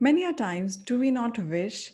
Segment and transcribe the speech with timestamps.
[0.00, 1.92] Many a times, do we not wish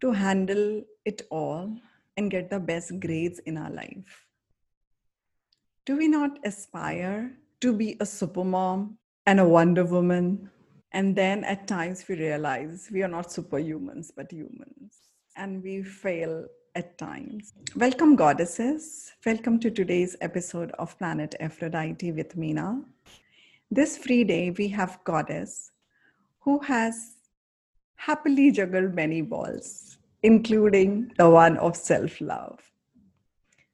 [0.00, 1.76] to handle it all
[2.16, 4.26] and get the best grades in our life?
[5.84, 8.94] Do we not aspire to be a supermom
[9.26, 10.48] and a Wonder Woman?
[10.92, 14.96] And then at times we realize we are not superhumans, but humans.
[15.36, 17.52] And we fail at times.
[17.76, 19.12] Welcome, goddesses.
[19.26, 22.84] Welcome to today's episode of Planet Aphrodite with Meenal.
[23.70, 25.72] This free day, we have Goddess
[26.48, 27.17] who has
[27.98, 32.58] happily juggled many balls, including the one of self love,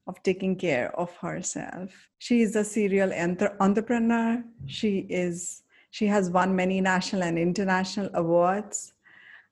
[0.06, 2.08] of taking care of herself.
[2.18, 4.42] She is a serial entre- entrepreneur.
[4.66, 8.94] She is she has won many national and international awards.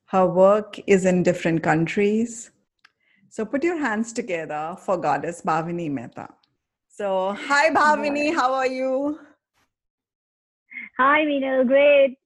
[0.06, 2.50] Her work is in different countries.
[3.28, 6.28] So put your hands together for Goddess Bhavini Mehta.
[6.89, 9.19] So, hi Bhavini, how are you?
[10.98, 11.66] Hi, Meenal.
[11.66, 12.19] Great.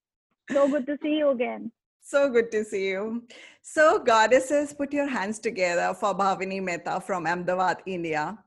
[0.50, 1.70] So good to see you again.
[2.08, 3.24] So good to see you.
[3.62, 8.38] So, goddesses, put your hands together for Bhavini Mehta from Ahmedabad, India.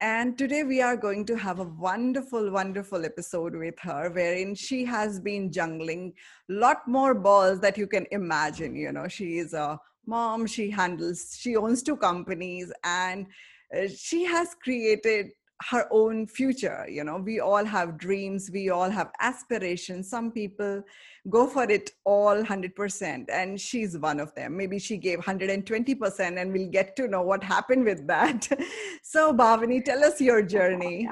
[0.00, 4.84] And today we are going to have a wonderful, wonderful episode with her, wherein she
[4.84, 6.12] has been jungling
[6.48, 8.76] lot more balls that you can imagine.
[8.76, 13.26] You know, she is a mom, she handles, she owns two companies, and
[13.76, 15.32] uh, she has created
[15.68, 20.08] her own future you know we all have dreams we all have aspirations.
[20.08, 20.82] Some people
[21.28, 24.56] go for it all 100% and she's one of them.
[24.56, 28.48] Maybe she gave 120% and we'll get to know what happened with that.
[29.02, 31.08] So bhavini tell us your journey.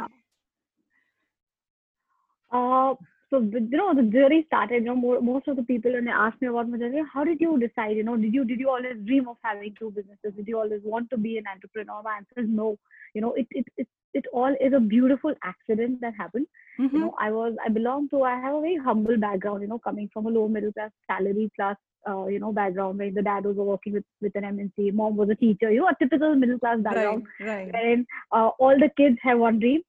[2.50, 2.94] Uh,
[3.30, 6.10] so you know the journey started you know more, most of the people when they
[6.10, 8.70] ask me about my journey how did you decide you know did you did you
[8.70, 10.32] always dream of having two businesses?
[10.36, 12.02] Did you always want to be an entrepreneur?
[12.02, 12.78] My answer is no
[13.18, 16.46] you know it, it, it it all is a beautiful accident that happened.
[16.80, 16.96] Mm-hmm.
[16.96, 19.62] You know, I was I belong to I have a very humble background.
[19.62, 21.76] You know, coming from a low middle class salary class
[22.08, 25.30] uh, you know background where the dad was working with with an MNC, mom was
[25.30, 25.70] a teacher.
[25.70, 27.26] You know, a typical middle class background.
[27.40, 27.72] Right, right.
[27.72, 29.82] Wherein uh, all the kids have one dream: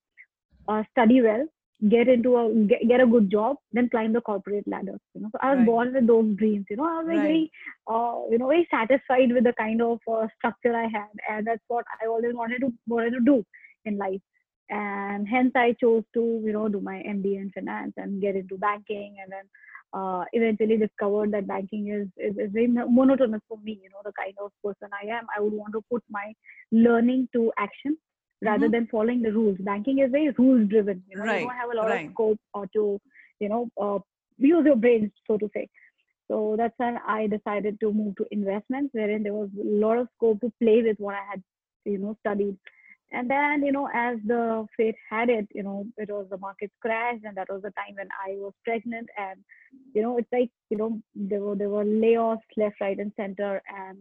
[0.67, 1.47] uh, study well,
[1.87, 4.99] get into a get, get, a good job, then climb the corporate ladder.
[5.13, 5.65] You know, so I was right.
[5.65, 6.65] born with those dreams.
[6.69, 7.21] You know, I was right.
[7.21, 7.51] very
[7.87, 11.63] uh, you know very satisfied with the kind of uh, structure I had, and that's
[11.67, 13.45] what I always wanted to wanted to do
[13.85, 14.21] in life
[14.69, 18.57] and hence i chose to you know do my mba in finance and get into
[18.57, 19.45] banking and then
[19.91, 24.11] uh, eventually discovered that banking is, is, is very monotonous for me you know the
[24.13, 26.31] kind of person i am i would want to put my
[26.71, 27.97] learning to action
[28.41, 28.71] rather mm-hmm.
[28.71, 31.41] than following the rules banking is very rules driven you know right.
[31.41, 32.07] you don't have a lot right.
[32.07, 32.99] of scope or to
[33.39, 33.99] you know uh,
[34.37, 35.67] use your brains so to say
[36.29, 40.07] so that's when i decided to move to investments wherein there was a lot of
[40.15, 41.43] scope to play with what i had
[41.85, 42.57] you know studied
[43.11, 46.71] and then you know as the fate had it you know it was the market
[46.81, 49.39] crashed and that was the time when i was pregnant and
[49.93, 53.61] you know it's like you know there were there were layoffs left right and center
[53.67, 53.97] and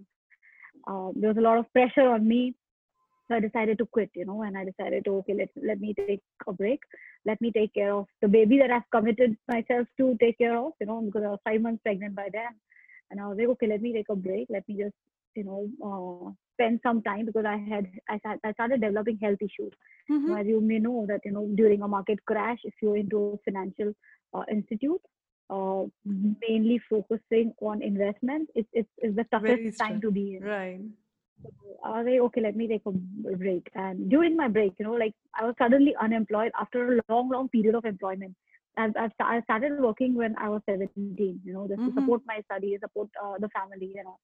[0.86, 2.54] uh, there was a lot of pressure on me
[3.28, 5.94] so i decided to quit you know and i decided to okay let, let me
[5.94, 6.80] take a break
[7.26, 10.72] let me take care of the baby that i've committed myself to take care of
[10.80, 12.52] you know because i was five months pregnant by then
[13.10, 14.94] and i was like okay let me take a break let me just
[15.34, 19.72] you know uh, spend some time because I had I, I started developing health issues.
[20.10, 20.34] Mm-hmm.
[20.36, 23.50] As you may know that you know during a market crash, if you're into a
[23.50, 23.92] financial
[24.34, 25.00] uh, institute,
[25.50, 30.44] uh, mainly focusing on investment, it's it's, it's the toughest time to be in.
[30.44, 30.80] Right.
[31.84, 32.90] I was okay, let me take a
[33.36, 33.68] break.
[33.74, 37.48] And during my break, you know, like I was suddenly unemployed after a long, long
[37.48, 38.34] period of employment.
[38.76, 41.94] I've, I've I started working when I was 17, you know, just mm-hmm.
[41.94, 44.18] to support my studies, support uh, the family, you know.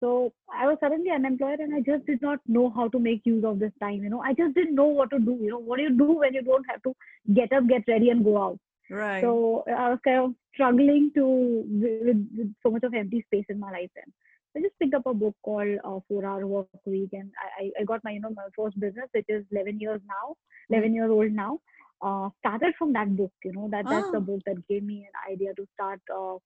[0.00, 3.44] So I was suddenly unemployed and I just did not know how to make use
[3.44, 4.02] of this time.
[4.02, 5.38] You know, I just didn't know what to do.
[5.40, 6.94] You know, what do you do when you don't have to
[7.34, 8.58] get up, get ready, and go out?
[8.90, 9.20] Right.
[9.22, 13.60] So I was kind of struggling to with, with so much of empty space in
[13.60, 13.90] my life.
[13.94, 14.12] Then
[14.56, 17.84] I just picked up a book called uh, Four Hour Work Week, and I, I
[17.84, 20.36] got my you know my first business, which is 11 years now,
[20.70, 21.58] 11 years old now.
[22.02, 23.32] Uh, started from that book.
[23.44, 24.12] You know that that's oh.
[24.12, 26.36] the book that gave me an idea to start uh,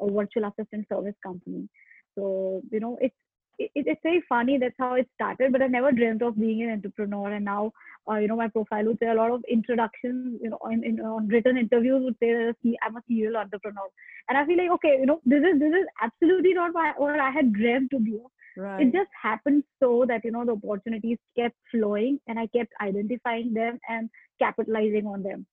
[0.00, 1.68] a virtual assistant service company.
[2.16, 3.14] So, you know, it's
[3.58, 4.58] it, it's very funny.
[4.58, 5.52] That's how it started.
[5.52, 7.32] But I never dreamt of being an entrepreneur.
[7.32, 7.72] And now,
[8.10, 11.00] uh, you know, my profile would say a lot of introductions, you know, in, in
[11.00, 13.88] on written interviews would say that I'm a serial entrepreneur.
[14.28, 17.30] And I feel like, okay, you know, this is this is absolutely not what I
[17.30, 18.18] had dreamt to be.
[18.56, 18.86] Right.
[18.86, 23.54] It just happened so that you know the opportunities kept flowing, and I kept identifying
[23.54, 25.46] them and capitalizing on them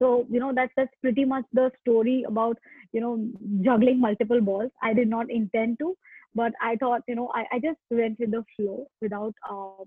[0.00, 2.56] so you know that's that's pretty much the story about
[2.92, 3.28] you know
[3.62, 5.96] juggling multiple balls i did not intend to
[6.40, 9.84] but i thought you know i, I just went with the flow without uh,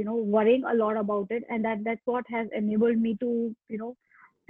[0.00, 1.44] you know worrying a lot about it.
[1.48, 3.96] And that that's what has enabled me to you know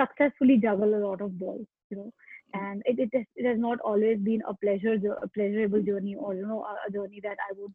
[0.00, 2.12] successfully juggle a lot of balls you know.
[2.52, 6.46] And it, it, it has not always been a pleasure a pleasurable journey or you
[6.46, 7.74] know a, journey that i would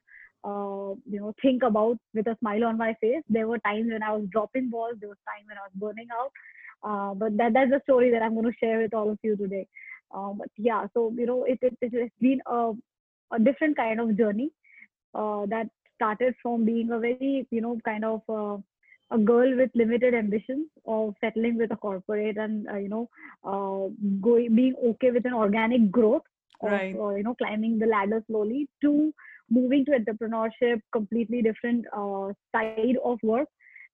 [0.49, 3.23] uh, you know think about with a smile on my face.
[3.29, 4.95] There were times when i was dropping balls.
[4.99, 6.31] There was time when i was burning out.
[6.83, 9.35] Uh, but that that's a story that i'm going to share with all of you
[9.35, 9.67] today.
[10.13, 12.73] Um, but yeah so you know it, it, it has been a,
[13.31, 14.51] a different kind of journey
[15.13, 18.57] uh, that started from being a very you know kind of uh,
[19.11, 23.09] a girl with limited ambitions of settling with a corporate and uh, you know
[23.43, 23.87] uh,
[24.21, 26.23] going being okay with an organic growth
[26.61, 26.95] of, right.
[26.99, 29.13] uh, you know climbing the ladder slowly to
[29.49, 33.47] moving to entrepreneurship completely different uh, side of work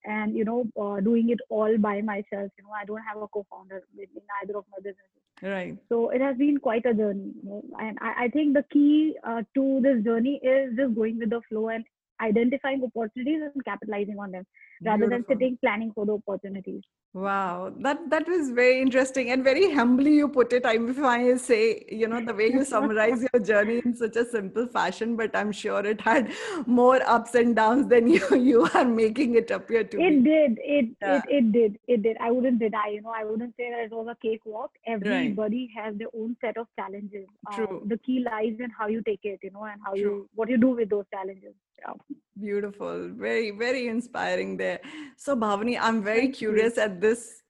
[0.06, 3.28] and you know uh, doing it all by myself you know i don't have a
[3.28, 4.08] co-founder in
[4.42, 7.64] either of my businesses right so it has been quite a journey you know?
[7.80, 11.42] and I, I think the key uh, to this journey is just going with the
[11.50, 11.84] flow and
[12.22, 14.46] identifying opportunities and capitalizing on them
[14.84, 15.10] rather Beautiful.
[15.10, 16.84] than sitting planning for the opportunities
[17.14, 20.66] Wow, that that was very interesting and very humbly you put it.
[20.66, 24.24] I if I say, you know, the way you summarize your journey in such a
[24.24, 26.32] simple fashion, but I'm sure it had
[26.66, 30.00] more ups and downs than you you are making it appear to.
[30.00, 30.30] It be.
[30.30, 30.58] did.
[30.64, 31.18] It yeah.
[31.18, 31.80] it it did.
[31.86, 32.16] It did.
[32.22, 32.88] I wouldn't deny.
[32.94, 34.72] You know, I wouldn't say that it was a cakewalk.
[34.88, 35.84] Everybody right.
[35.84, 37.28] has their own set of challenges.
[37.52, 37.82] True.
[37.82, 39.40] Uh, the key lies in how you take it.
[39.44, 40.02] You know, and how True.
[40.02, 41.56] you what you do with those challenges.
[41.82, 41.94] Yeah.
[42.40, 43.10] Beautiful.
[43.14, 44.80] Very very inspiring there.
[45.18, 46.84] So Bhavini, I'm very Thank curious you.
[46.84, 47.42] at this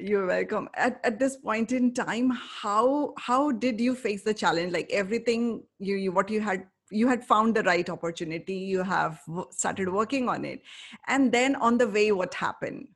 [0.00, 4.72] you're welcome at, at this point in time how how did you face the challenge
[4.72, 9.20] like everything you, you what you had you had found the right opportunity you have
[9.50, 10.62] started working on it
[11.08, 12.86] and then on the way what happened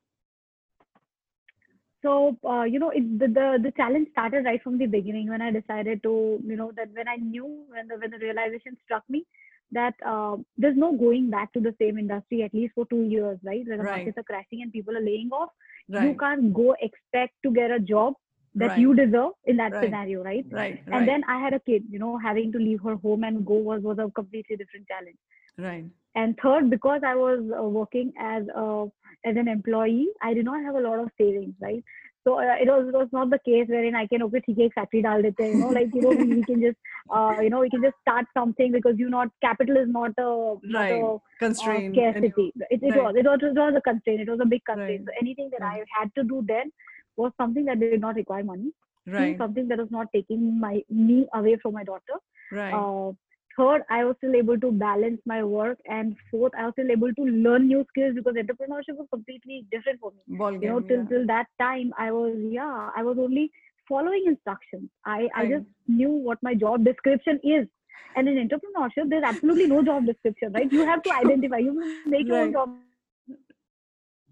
[2.01, 5.41] so uh, you know it, the, the the challenge started right from the beginning when
[5.41, 9.03] i decided to you know that when i knew when the when the realization struck
[9.09, 9.25] me
[9.71, 13.37] that uh, there's no going back to the same industry at least for two years
[13.43, 13.97] right where the right.
[13.97, 15.49] markets are crashing and people are laying off
[15.89, 16.03] right.
[16.07, 18.13] you can't go expect to get a job
[18.55, 18.79] that right.
[18.79, 19.83] you deserve in that right.
[19.83, 20.45] scenario right?
[20.51, 23.45] right and then i had a kid you know having to leave her home and
[23.45, 25.17] go was was a completely different challenge
[25.57, 28.85] right and third because i was uh, working as a
[29.25, 31.83] as an employee i did not have a lot of savings right
[32.24, 34.64] so uh, it was it was not the case wherein I can okay ठीक है
[34.64, 36.78] एक factory डाल देते you know like you know we, we can just
[37.10, 40.30] uh, you know we can just start something because you not capital is not a,
[40.74, 40.74] right.
[40.74, 43.04] not a constraint uh, scarcity it, it, right.
[43.04, 45.14] was, it was it was a constraint it was a big constraint right.
[45.14, 45.86] so anything that right.
[45.86, 46.74] I had to do then
[47.22, 48.72] was something that did not require money
[49.06, 52.20] right something that was not taking my me away from my daughter
[52.60, 53.12] right uh,
[53.57, 55.77] third i was still able to balance my work.
[55.85, 59.99] And fourth i was still able to learn new skills because entrepreneurship was completely different
[59.99, 60.37] for me.
[60.37, 61.09] Ball you know till yeah.
[61.09, 63.51] till that time i was yeah i was only
[63.87, 64.89] following instructions.
[65.05, 65.31] I right.
[65.35, 67.67] i just knew what my job description is.
[68.15, 70.71] And in entrepreneurship there's absolutely no job description right?
[70.71, 71.57] You have to identify.
[71.57, 72.47] You make your right.
[72.47, 73.37] own job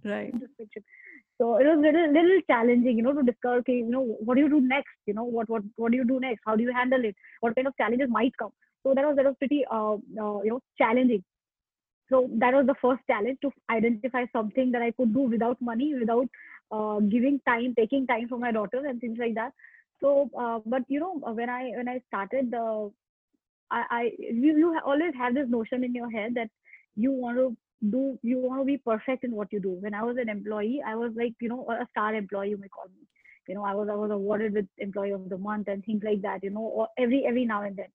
[0.06, 0.40] right.
[0.40, 0.84] description.
[1.40, 4.36] So it was a little, little challenging you know to discover okay, you know what
[4.36, 4.98] do you do next?
[5.06, 6.42] You know what what what do you do next?
[6.46, 7.16] How do you handle it?
[7.42, 8.52] What kind of challenges might come
[8.84, 11.24] so that was that was pretty uh, uh, you know challenging.
[12.10, 15.94] So that was the first challenge to identify something that i could do without money
[15.98, 16.28] without
[16.72, 19.54] uh, giving time taking time for my daughter and things like that.
[20.02, 22.92] So uh, but you know when i when i started the
[23.72, 26.50] i, I you, you always have this notion in your head that
[26.96, 27.56] you want to
[27.90, 29.72] do you want to be perfect in what you do.
[29.72, 32.68] When i was an employee i was like you know a star employee you may
[32.70, 33.08] call me.
[33.48, 36.22] You know i was i was awarded with employee of the month and things like
[36.24, 37.88] that you know or every every now and then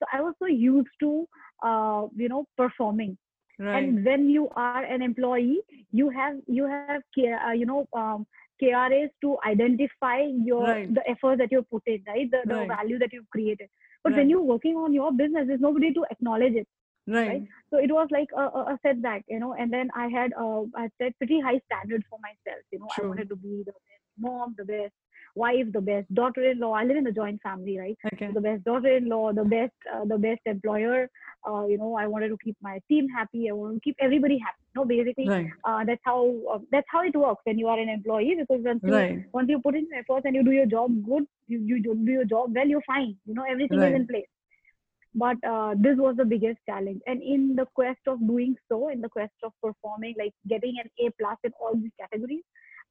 [0.00, 1.26] so I was so used to,
[1.62, 3.16] uh, you know, performing.
[3.58, 3.84] Right.
[3.84, 5.60] And when you are an employee,
[5.92, 8.26] you have you have uh, you know um,
[8.62, 10.94] KRAs to identify your right.
[10.94, 12.30] the effort that you put in, right?
[12.30, 12.68] The, the right.
[12.68, 13.68] value that you've created.
[14.02, 16.66] But when you're working on your business, there's nobody to acknowledge it.
[17.06, 17.28] Right.
[17.28, 17.42] right.
[17.70, 19.54] So it was like a, a, setback, you know.
[19.54, 22.62] And then I had uh, I set pretty high standards for myself.
[22.72, 22.88] You know.
[22.96, 24.94] I wanted to be the best mom, the best
[25.34, 26.72] wife, the best daughter-in-law.
[26.72, 27.96] I live in a joint family, right?
[28.12, 28.28] Okay.
[28.28, 31.08] So the best daughter-in-law, the best, uh, the best employer.
[31.48, 33.48] Uh, you know, I wanted to keep my team happy.
[33.48, 34.58] I want to keep everybody happy.
[34.74, 35.50] You know, basically, right.
[35.64, 38.36] uh, that's how uh, that's how it works when you are an employee.
[38.38, 39.24] Because once you right.
[39.32, 42.24] once you put in efforts and you do your job good, you, you do your
[42.24, 43.16] job well, you're fine.
[43.26, 43.92] You know, everything right.
[43.92, 44.26] is in place
[45.14, 49.00] but uh, this was the biggest challenge and in the quest of doing so in
[49.00, 52.42] the quest of performing like getting an a plus in all these categories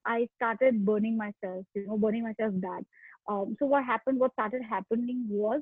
[0.06, 2.86] I started burning myself, you know, burning myself bad.
[3.28, 5.62] Um, so what happened, what started happening was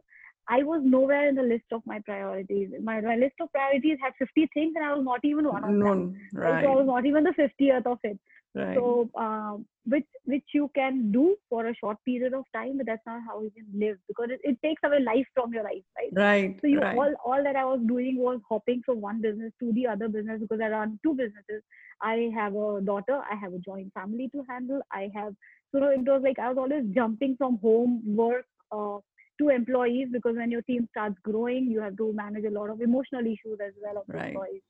[0.50, 2.70] I was nowhere in the list of my priorities.
[2.82, 5.72] My, my list of priorities had 50 things and I was not even one of
[5.72, 6.16] them.
[6.34, 6.64] Right.
[6.64, 8.18] So I was not even the 50th of it.
[8.58, 8.76] Right.
[8.76, 13.06] So, um, which which you can do for a short period of time, but that's
[13.06, 16.12] not how you can live because it, it takes away life from your life, right?
[16.14, 16.58] Right.
[16.62, 16.98] So you right.
[16.98, 20.42] all all that I was doing was hopping from one business to the other business
[20.42, 21.62] because I run two businesses.
[22.02, 25.34] I have a daughter, I have a joint family to handle, I have
[25.72, 28.98] so it was like I was always jumping from home, work, uh,
[29.38, 32.82] two employees because when your team starts growing, you have to manage a lot of
[32.82, 34.30] emotional issues as well of right.
[34.30, 34.62] employees.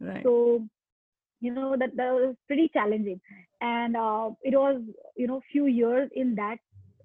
[0.00, 0.22] Right.
[0.22, 0.66] So,
[1.40, 3.20] you know that that was pretty challenging,
[3.60, 4.80] and uh, it was
[5.16, 6.58] you know few years in that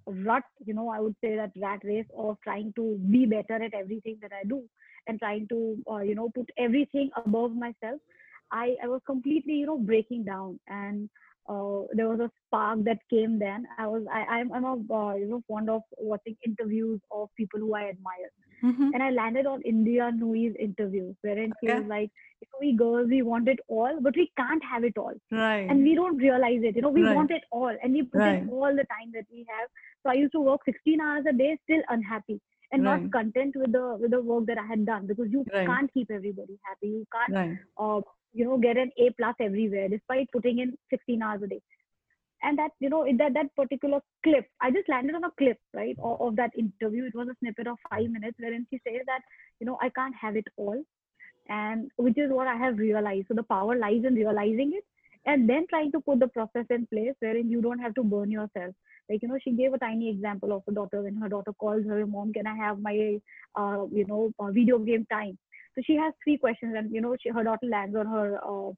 [0.05, 0.43] rut.
[0.65, 4.17] You know, I would say that rat race of trying to be better at everything
[4.21, 4.63] that I do
[5.07, 7.99] and trying to uh, you know put everything above myself.
[8.51, 11.09] I I was completely you know breaking down and
[11.49, 13.65] uh, there was a spark that came then.
[13.77, 17.59] I was I I'm I'm a uh, you know fond of watching interviews of people
[17.59, 18.31] who I admire,
[18.63, 18.89] mm-hmm.
[18.93, 21.79] and I landed on Indra Nooyi's interview wherein she okay.
[21.79, 22.09] was like,
[22.41, 25.67] you know, we girls we want it all, but we can't have it all, right?
[25.69, 26.75] And we don't realize it.
[26.75, 27.15] You know, we right.
[27.15, 28.41] want it all, and we put right.
[28.41, 29.69] in all the time that we have.
[30.03, 32.39] So I used to work 16 hours a day, still unhappy
[32.71, 33.01] and right.
[33.01, 36.09] not content with the with the work that I had done because you can't keep
[36.09, 36.87] everybody happy.
[36.87, 38.01] You can't uh,
[38.33, 41.61] you know get an a plus everywhere despite putting in 16 hours a day
[42.43, 45.95] and that you know that that particular clip i just landed on a clip right
[46.01, 47.05] of, of, that interview.
[47.05, 49.21] It was a snippet of five minutes wherein she says that
[49.59, 50.81] you know i can't have it all
[51.49, 53.27] and which is what i have realized.
[53.27, 54.83] So the power lies in realizing it
[55.25, 58.31] and then trying to put the process in place wherein you don't have to burn
[58.31, 58.73] yourself.
[59.09, 61.01] Like you know she gave a tiny example of a daughter.
[61.03, 63.19] When her daughter calls her mom can i have my
[63.55, 65.37] uh, you know uh, video game time?
[65.75, 68.71] So she has three questions, and you know, she, her daughter lands on her, uh,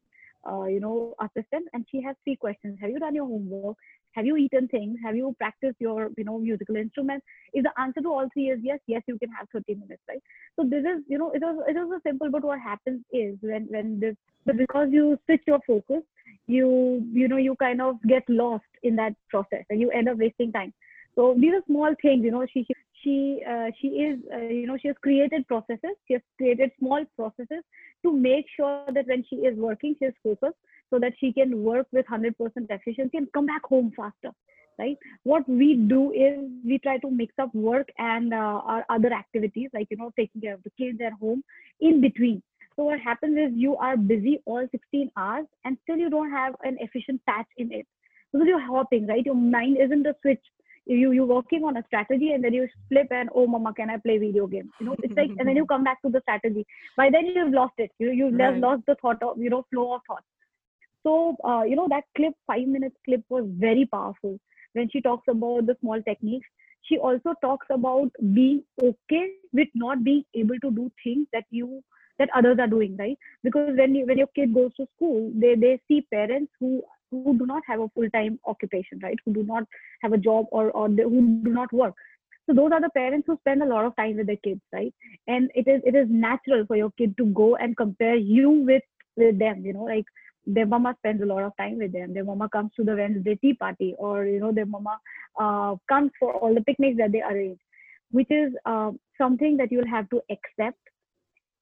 [0.50, 2.78] uh, you know, assistant, and she has three questions.
[2.82, 3.78] Have you done your homework?
[4.14, 4.98] Have you eaten things?
[5.04, 7.26] Have you practiced your, you know, musical instruments?
[7.54, 10.22] If the answer to all three is yes, yes, you can have 30 minutes, right?
[10.56, 13.36] So this is, you know, it was it was a simple, but what happens is
[13.42, 16.04] when when this, but because you switch your focus,
[16.48, 20.18] you you know you kind of get lost in that process, and you end up
[20.18, 20.74] wasting time.
[21.16, 22.46] So these are small things, you know.
[22.52, 22.74] she, She
[23.04, 27.04] she uh, she is uh, you know she has created processes she has created small
[27.16, 27.64] processes
[28.04, 30.58] to make sure that when she is working she is focused
[30.90, 32.34] so that she can work with 100%
[32.70, 34.32] efficiency and come back home faster
[34.80, 34.98] right?
[35.24, 39.70] What we do is we try to mix up work and uh, our other activities
[39.74, 41.44] like you know taking care of the kids at home
[41.80, 42.42] in between.
[42.76, 46.56] So what happens is you are busy all 16 hours and still you don't have
[46.64, 47.86] an efficient patch in it
[48.32, 49.26] because you're hopping right?
[49.26, 50.42] Your mind isn't a switch
[50.86, 53.98] you you're working on a strategy and then you flip and oh mama can i
[53.98, 56.66] play video games you know it's like and then you come back to the strategy.
[56.98, 57.92] By then you've lost it.
[58.00, 58.58] You you've right.
[58.58, 60.24] lost the thought of you know flow of thought.
[61.04, 64.40] So uh, you know that clip five minutes clip was very powerful.
[64.74, 66.48] When she talks about the small techniques
[66.84, 71.82] she also talks about being okay with not being able to do things that you
[72.20, 73.18] that others are doing right?
[73.44, 77.38] Because when you, when your kid goes to school they they see parents who who
[77.38, 79.18] do not have a full-time occupation, right?
[79.26, 79.64] Who do not
[80.02, 81.94] have a job or, or who do not work.
[82.48, 84.94] So those are the parents who spend a lot of time with their kids, right?
[85.28, 88.84] And it is it is natural for your kid to go and compare you with
[89.16, 90.06] with them, you know, like
[90.46, 92.14] their mama spends a lot of time with them.
[92.14, 95.00] Their mama comes to the Wednesday tea party, or you know, their mama
[95.40, 97.60] uh, comes for all the picnics that they arrange,
[98.12, 100.80] which is uh, something that you'll have to accept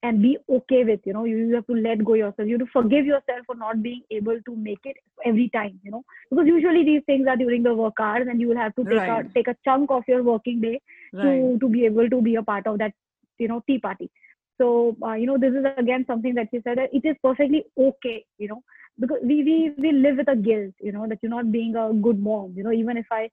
[0.04, 2.48] and be okay with you know you, you have to let go yourself.
[2.48, 5.92] You have to forgive yourself for not being able to make it every time you
[5.92, 6.04] know.
[6.30, 8.94] Because usually these things are during the work hours and you will have to take
[8.94, 9.26] right.
[9.26, 10.82] a take a chunk of your working day
[11.14, 11.24] right.
[11.24, 12.94] to to be able to be a part of that
[13.38, 14.10] you know tea party.
[14.58, 17.66] So uh, you know this is again something that you said that it is perfectly
[17.78, 18.64] okay you know.
[19.00, 21.94] Because we we we live with a guilt you know that you're not being a
[21.94, 22.72] good mom you know.
[22.72, 23.30] Even if i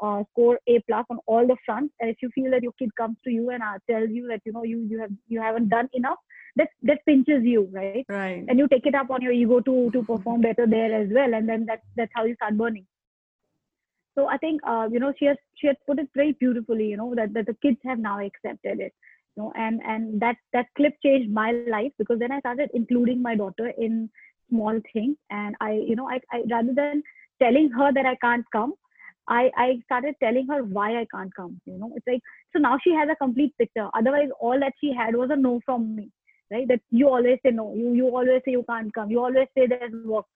[0.00, 1.94] uh, score A plus on all the fronts.
[2.00, 4.40] And if you feel that your kid comes to you and uh, tells you that
[4.44, 6.18] you know you you have you haven't done enough,
[6.56, 8.04] that that pinches you, right?
[8.08, 8.44] Right.
[8.48, 11.34] And you take it up on your ego to to perform better there as well,
[11.34, 12.86] and then that's that's how you start burning.
[14.16, 16.86] So I think uh, you know she has she has put it very beautifully.
[16.88, 18.92] You know that that the kids have now accepted it.
[19.36, 23.22] You know, and and that that clip changed my life because then I started including
[23.22, 24.10] my daughter in
[24.48, 27.02] small things, and I you know I, I rather than
[27.40, 28.74] telling her that I can't come,
[29.28, 31.60] I, I started telling her why I can't come.
[31.64, 32.20] You know, it's like
[32.52, 33.88] so now she has a complete picture.
[33.94, 36.10] Otherwise, all that she had was a no from me,
[36.50, 36.66] right?
[36.68, 39.66] That you always say no, you you always say you can't come, you always say
[39.66, 40.26] there's work.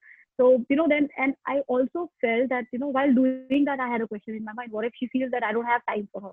[0.41, 3.89] So you know, then and I also felt that you know while doing that, I
[3.89, 6.09] had a question in my mind: What if she feels that I don't have time
[6.13, 6.33] for her?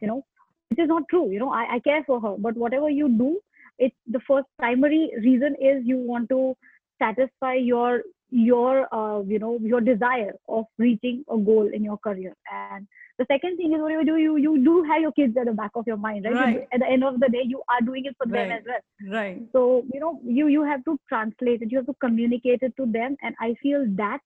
[0.00, 0.24] You know,
[0.68, 1.30] which is not true.
[1.30, 3.40] You know, I, I care for her, but whatever you do,
[3.78, 6.56] it's the first primary reason is you want to
[7.00, 12.34] satisfy your your uh, you know your desire of reaching a goal in your career.
[12.52, 12.86] And
[13.18, 15.52] the second thing is whatever you do you you do have your kids at the
[15.52, 16.68] back of your mind right, right.
[16.72, 18.48] at the end of the day you are doing it for right.
[18.48, 19.12] them as well.
[19.12, 19.42] Right.
[19.52, 21.70] So you know you you have to translate it.
[21.70, 23.16] You have to communicate it to them.
[23.22, 24.20] And i feel that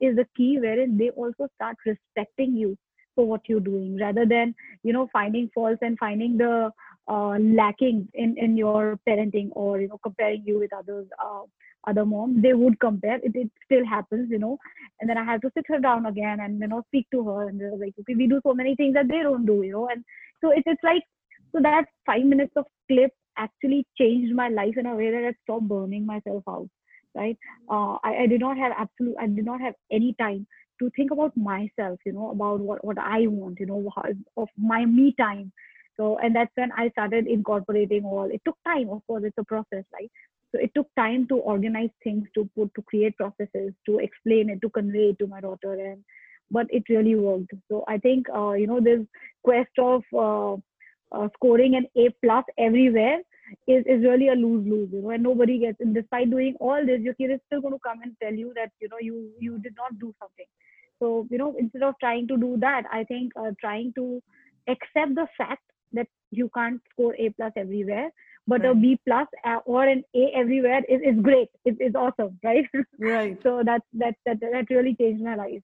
[0.00, 2.76] is the key wherein they also start respecting you
[3.14, 6.70] for what you're doing rather than you know finding faults and finding the
[7.08, 11.06] uh, lacking in in your parenting or you know comparing you with others.
[11.24, 11.42] Uh,
[11.86, 13.16] other moms they would compare.
[13.22, 14.58] It, it still happens you know.
[15.00, 17.48] And then i have to sit her down again and you know speak to her
[17.48, 19.88] and they're like okay we do so many things that they don't do you know.
[19.88, 20.04] And
[20.42, 21.02] so it's it's like
[21.52, 25.32] so that five minutes of clip actually changed my life in a way that i
[25.42, 26.68] stopped burning myself out
[27.14, 27.38] right?
[27.70, 30.46] Uh, I, I did not have absolute i did not have any time
[30.78, 34.04] to think about myself you know about what what i want you know how,
[34.36, 35.52] of my me time.
[35.96, 39.44] So and that's when i started incorporating all it took time of course it's a
[39.44, 40.10] process right
[40.52, 44.60] so it took time to organize things to put to create processes to explain it
[44.62, 46.04] to convey it to my daughter and
[46.50, 47.52] but it really worked.
[47.68, 49.00] So i think uh, you know this
[49.42, 50.54] quest of uh,
[51.16, 53.18] uh, scoring an a plus everywhere
[53.66, 56.84] is, is really a lose lose you know and nobody gets and despite doing all
[56.84, 59.30] this your kid is still going to come and tell you that you know you
[59.40, 60.46] you did not do something.
[61.00, 64.22] So you know instead of trying to do that i think uh, trying to
[64.68, 65.62] accept the fact
[65.96, 68.10] that you can't score a plus everywhere
[68.46, 68.70] but right.
[68.70, 72.66] a b plus uh, or an a everywhere is, is great it's awesome right
[72.98, 75.62] right so that that that that really changed my life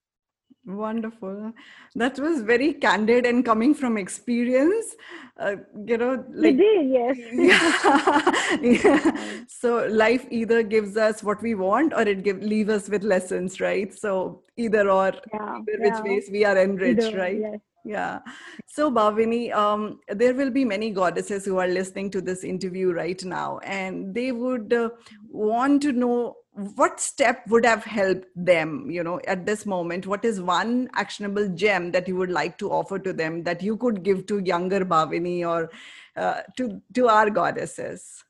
[0.65, 1.51] wonderful
[1.95, 4.95] that was very candid and coming from experience
[5.37, 8.61] uh, you know like did, yes yeah.
[8.61, 9.43] yeah.
[9.47, 13.59] so life either gives us what we want or it give leave us with lessons
[13.59, 15.99] right so either or yeah, either yeah.
[15.99, 18.19] which ways we are enriched either, right yes yeah.
[18.67, 23.23] So, Bhavini, um, there will be many goddesses who are listening to this interview right
[23.23, 24.89] now, and they would uh,
[25.29, 30.05] want to know what step would have helped them, you know, at this moment.
[30.05, 33.75] What is one actionable gem that you would like to offer to them that you
[33.75, 35.71] could give to younger Bhavini or
[36.15, 38.23] uh, to, to our goddesses?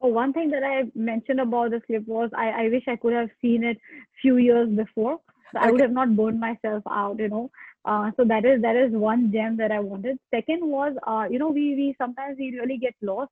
[0.00, 3.12] Oh, one thing that I mentioned about the slip was I, I wish I could
[3.12, 3.78] have seen it
[4.20, 5.20] few years before.
[5.52, 5.68] So okay.
[5.68, 7.50] I would have not burned myself out, you know.
[7.88, 10.18] Uh, so that is that is one gem that I wanted.
[10.34, 13.30] Second was, uh, you know, we we sometimes we really get lost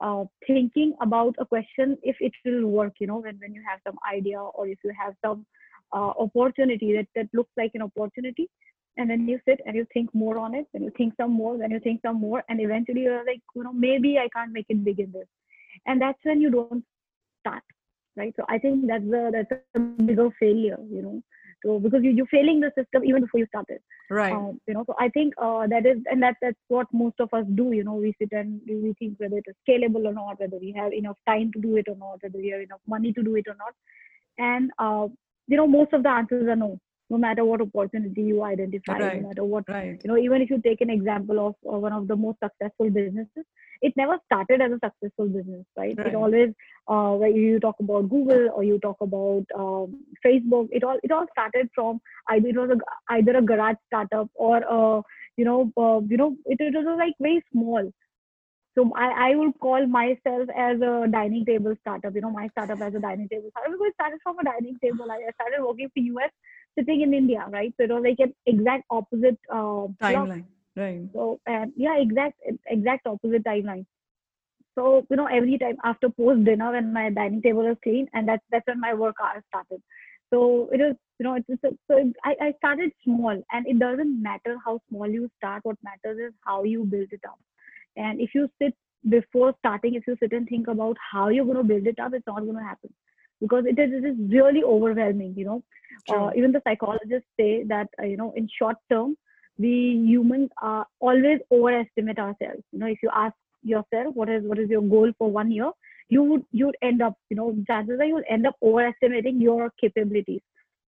[0.00, 2.92] uh, thinking about a question if it will work.
[3.00, 5.46] You know, when when you have some idea or if you have some
[5.92, 8.50] uh, opportunity that that looks like an opportunity,
[8.98, 10.66] and then you sit and you think more on it.
[10.74, 11.56] Then you think some more.
[11.56, 14.66] Then you think some more, and eventually you're like, you know, maybe I can't make
[14.68, 15.28] it big in this,
[15.86, 16.84] and that's when you don't
[17.40, 17.62] start,
[18.18, 18.34] right?
[18.36, 19.80] So I think that's the that's a
[20.12, 20.82] bigger failure.
[20.90, 21.22] You know
[21.64, 23.78] so because you, you're failing the system even before you started.
[24.10, 24.32] Right.
[24.32, 27.32] Um, you know so i think uh, that is and that that's what most of
[27.32, 30.38] us do you know we sit and we think whether it is scalable or not
[30.40, 33.12] whether we have enough time to do it or not whether we have enough money
[33.12, 33.74] to do it or not.
[34.38, 35.08] And uh,
[35.46, 36.78] you know most of the answers are no
[37.10, 39.22] no matter what opportunity you identify right.
[39.22, 40.00] no matter what right.
[40.02, 42.90] you know even if you take an example of uh, one of the most successful
[42.90, 43.44] businesses
[43.82, 46.06] it never started as a successful business right, right.
[46.08, 46.50] it always
[46.88, 51.12] uh, where you talk about google or you talk about um, facebook it all it
[51.12, 55.02] all started from either it was a, either a garage startup or a
[55.36, 57.92] you know uh, you know it, it was like very small
[58.76, 62.80] so I, I would call myself as a dining table startup, you know, my startup
[62.80, 65.06] as a dining table startup because it started from a dining table.
[65.10, 66.30] I started working for US
[66.78, 67.72] sitting in India, right?
[67.76, 70.44] So it was like an exact opposite uh, timeline,
[70.76, 71.00] right?
[71.12, 71.40] So
[71.76, 73.86] yeah, exact exact opposite timeline.
[74.74, 78.28] So you know, every time after post dinner when my dining table is clean, and
[78.28, 79.82] that's that's when my work hours started.
[80.32, 84.22] So it was you know it's, it's so I, I started small, and it doesn't
[84.22, 85.64] matter how small you start.
[85.64, 87.38] What matters is how you build it up.
[87.96, 88.74] And if you sit
[89.08, 92.14] before starting, if you sit and think about how you're going to build it up,
[92.14, 92.92] it's not going to happen
[93.44, 95.62] because it is, it is really overwhelming you know.
[96.12, 99.16] Uh, even the psychologists say that uh, you know in short term
[99.58, 99.72] we
[100.12, 102.62] humans are always overestimate ourselves.
[102.72, 105.70] You know if you ask yourself what is what is your goal for one year
[106.08, 109.40] you would you would end up you know chances are you will end up overestimating
[109.40, 110.40] your capabilities.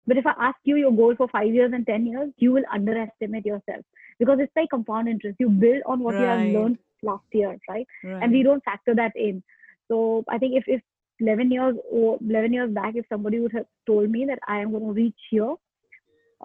[0.07, 2.67] But if i ask you your goal for five years and ten years you will
[2.71, 3.85] underestimate yourself.
[4.19, 5.37] Because it's like compound interest.
[5.39, 6.21] You build on what right.
[6.21, 7.87] you have learned last year right?
[8.03, 9.43] right and we don't factor that in.
[9.87, 10.81] So i think if, if
[11.19, 14.71] 11 years or 11 years back if somebody would have told me that i am
[14.71, 15.53] going to reach here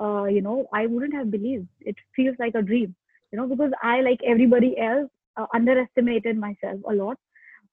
[0.01, 1.67] uh, you know i wouldn't have believed.
[1.81, 2.95] It feels like a dream
[3.33, 7.17] you know because i like everybody else uh, underestimated myself a lot.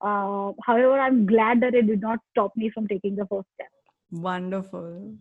[0.01, 3.67] Uh, however i'm glad that it did not stop me from taking the first step.
[4.11, 5.15] Wonderful.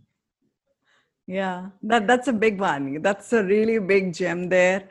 [1.27, 3.03] Yeah that that's a big one.
[3.03, 4.89] That's a really big gem there.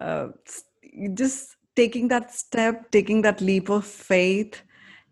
[0.00, 0.28] Uh,
[1.14, 4.62] just taking that step taking that leap of faith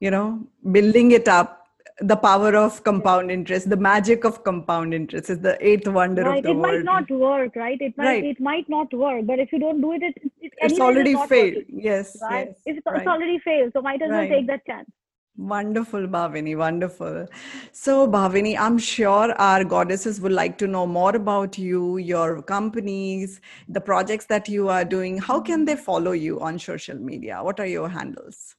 [0.01, 1.67] you know building it up
[2.01, 6.39] the power of compound interest the magic of compound interest is the eighth wonder right.
[6.39, 8.25] of the it world it might not work right it might right.
[8.25, 11.55] it might not work but if you don't do it, it, it it's already failed
[11.57, 12.99] working, yes right yes, it's, right.
[12.99, 14.91] it's already failed so might as well take that chance
[15.39, 16.57] Wonderful, Bhavini.
[16.57, 17.27] Wonderful.
[17.71, 23.43] So, Bhavini, I'm sure our goddesses would like to know more about you, your companies,
[23.69, 25.19] the projects that you are doing.
[25.19, 27.41] How can they follow you on social media?
[27.43, 28.57] What are your handles?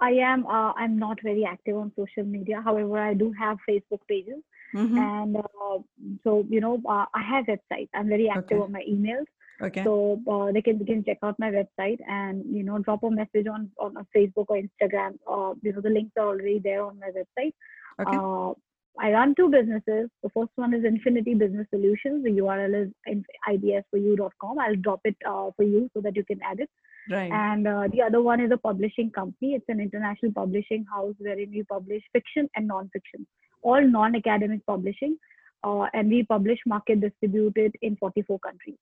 [0.00, 0.46] I am.
[0.46, 2.62] Uh, I'm not very active on social media.
[2.64, 4.42] However, I do have Facebook pages,
[4.74, 4.98] mm-hmm.
[4.98, 5.78] and uh,
[6.22, 7.88] so you know, uh, I have websites.
[7.94, 8.64] I'm very active okay.
[8.64, 9.26] on my emails.
[9.60, 9.82] Okay.
[9.82, 13.10] So uh, they can they can check out my website and you know drop a
[13.10, 15.18] message on on Facebook or Instagram.
[15.26, 17.54] Uh, you know the links are already there on my website.
[18.00, 18.16] Okay.
[18.16, 18.54] Uh,
[19.00, 20.10] I run two businesses.
[20.22, 22.24] The first one is Infinity Business Solutions.
[22.24, 24.58] The URL is ibsforyou.com.
[24.58, 26.70] I'll drop it uh, for you so that you can add it.
[27.10, 27.30] Right.
[27.32, 29.54] And uh, the other one is a publishing company.
[29.54, 33.26] It's an international publishing house wherein we publish fiction and non-fiction,
[33.62, 35.16] all non-academic publishing,
[35.64, 38.76] uh, and we publish market distributed in 44 countries.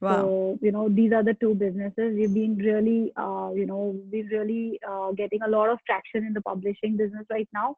[0.00, 0.16] Wow.
[0.16, 2.16] So you know these are the two businesses.
[2.16, 6.32] We've been really, uh, you know, we're really uh, getting a lot of traction in
[6.32, 7.76] the publishing business right now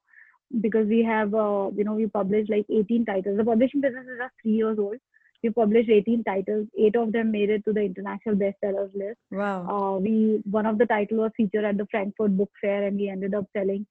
[0.61, 3.39] because we have, uh, you know, we published like 18 titles.
[3.39, 4.97] The publishing business is just three years old.
[5.43, 6.69] We published 18 titles.
[6.79, 9.19] Eight of them made it to the international bestsellers list.
[9.31, 9.67] Wow.
[9.69, 13.09] Uh, we one of the titles was featured at the Frankfurt Book Fair, and we
[13.09, 13.87] ended up selling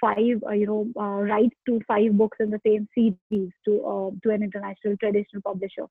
[0.00, 4.10] five, uh, you know, uh, rights to five books in the same series to uh,
[4.22, 5.86] to an international traditional publisher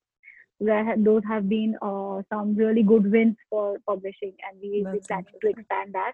[0.58, 5.34] where those have been uh, some really good wins for publishing and we, we planning
[5.42, 6.14] to expand that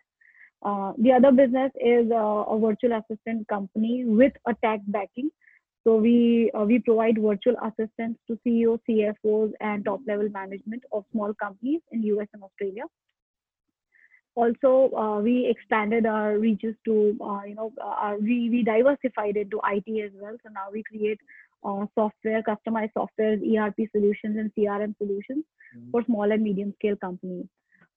[0.63, 5.29] uh, the other business is uh, a virtual assistant company with a tech backing
[5.83, 11.05] so we uh, we provide virtual assistance to ceos cfos and top level management of
[11.11, 12.83] small companies in us and australia
[14.35, 19.59] also uh, we expanded our reaches to uh, you know uh, we, we diversified into
[19.65, 21.19] it as well so now we create
[21.63, 25.43] uh, software, customized software, ERP solutions, and CRM solutions
[25.75, 25.91] mm-hmm.
[25.91, 27.45] for small and medium scale companies.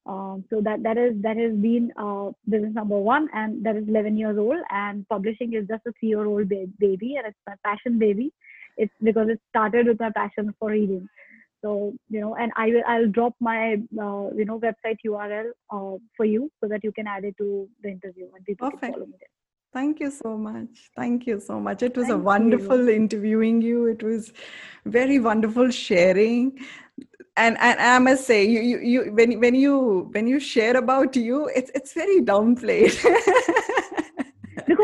[0.06, 3.88] Um, so that that is that has been uh, business number one, and that is
[3.88, 4.58] 11 years old.
[4.70, 8.32] And publishing is just a three year old ba- baby, and it's my passion baby.
[8.76, 11.08] It's because it started with my passion for reading.
[11.62, 15.98] So you know, and I will I'll drop my uh, you know website URL uh,
[16.16, 18.82] for you so that you can add it to the interview and people Perfect.
[18.82, 19.28] can follow me there.
[19.72, 20.90] Thank you so much.
[20.94, 21.82] Thank you so much.
[21.82, 22.94] It was Thank a wonderful you.
[22.94, 23.86] interviewing you.
[23.86, 24.32] It was
[24.84, 26.58] very wonderful sharing.
[27.36, 31.16] And, and I must say, you, you, you when, when you when you share about
[31.16, 32.94] you, it's it's very downplayed.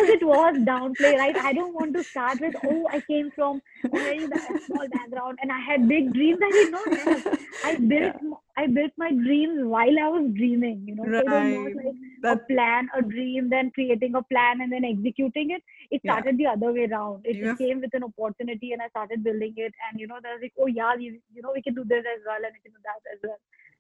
[0.00, 1.36] because it was downplay, right?
[1.36, 4.26] I don't want to start with, oh, I came from a very
[4.66, 6.38] small background and I had big dreams.
[6.42, 7.38] I did not have.
[7.64, 8.30] I built yeah.
[8.56, 11.04] I built my dreams while I was dreaming, you know.
[11.04, 11.24] Right.
[11.26, 12.40] So it was like That's...
[12.42, 15.62] a plan, a dream, then creating a plan and then executing it.
[15.90, 16.56] It started yeah.
[16.56, 17.22] the other way around.
[17.24, 17.54] It yeah.
[17.54, 19.72] came with an opportunity and I started building it.
[19.88, 22.20] And you know, there's like, oh yeah, you, you know, we can do this as
[22.26, 23.38] well and we can do that as well.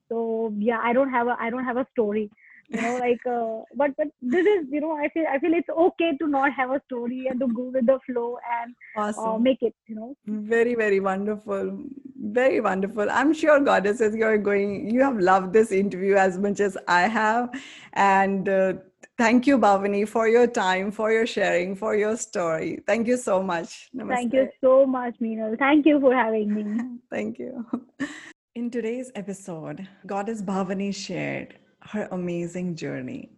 [0.08, 2.30] So yeah, I don't have a I don't have a story
[2.70, 5.68] you know like uh, but but this is you know i feel i feel it's
[5.86, 9.24] okay to not have a story and to go with the flow and uh, awesome.
[9.24, 10.14] uh, make it you know?
[10.26, 11.78] Very very wonderful.
[12.22, 13.10] Very wonderful.
[13.10, 17.50] I'm sure goddesses you're going you have loved this interview as much as i have.
[17.94, 18.74] And uh,
[19.18, 22.80] thank you bhavini for your time for your sharing for your story.
[22.86, 23.90] Thank you so much.
[23.96, 24.14] Namaste.
[24.14, 25.58] thank you so much Meenal.
[25.58, 26.64] thank you for having me.
[27.10, 27.66] Thank you.
[28.54, 33.30] In today's episode goddess bhavini shared her amazing journey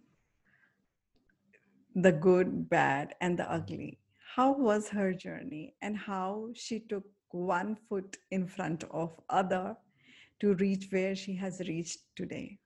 [1.95, 3.53] the good, bad, and the mm-hmm.
[3.53, 3.99] ugly.
[4.35, 7.03] How was her journey and how she took
[7.33, 9.75] one foot in front of other
[10.39, 12.57] to reach where she has reached today.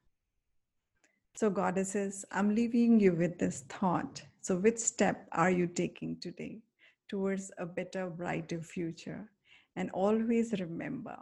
[1.35, 4.21] So, goddesses, I'm leaving you with this thought.
[4.41, 6.61] So, which step are you taking today
[7.07, 9.29] towards a better, brighter future?
[9.75, 11.17] And always remember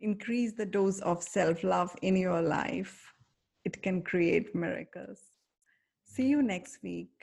[0.00, 3.12] increase the dose of self love in your life
[3.68, 5.20] it can create miracles.
[6.14, 7.14] See you next week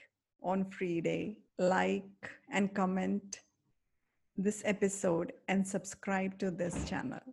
[0.51, 1.25] on Free Day.
[1.57, 3.39] Like and comment
[4.37, 7.25] this episode and subscribe to this channel.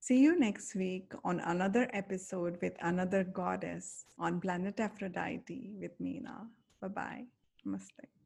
[0.00, 3.86] See you next week on another episode with another goddess
[4.18, 6.44] on planet Aphrodite with Meenal.
[6.80, 7.24] Bye bye.
[7.66, 8.23] Namaste.